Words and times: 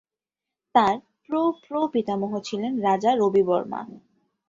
তাঁর 0.75 0.95
প্র-প্রপিতামহ 1.23 2.31
ছিলেন 2.39 2.71
রাজা 2.79 3.11
রবি 3.15 3.43
বর্মা। 3.43 3.81